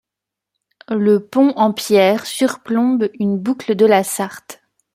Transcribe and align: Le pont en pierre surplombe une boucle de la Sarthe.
Le 0.89 1.19
pont 1.23 1.53
en 1.57 1.73
pierre 1.73 2.25
surplombe 2.25 3.07
une 3.19 3.37
boucle 3.37 3.75
de 3.75 3.85
la 3.85 4.03
Sarthe. 4.03 4.59